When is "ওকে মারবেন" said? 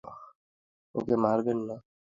0.95-1.59